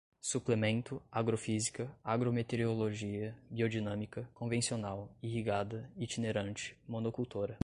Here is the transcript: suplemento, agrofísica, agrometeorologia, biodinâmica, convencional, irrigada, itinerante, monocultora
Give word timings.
suplemento, 0.19 0.99
agrofísica, 1.11 1.87
agrometeorologia, 2.03 3.35
biodinâmica, 3.51 4.27
convencional, 4.33 5.09
irrigada, 5.21 5.87
itinerante, 5.95 6.75
monocultora 6.87 7.59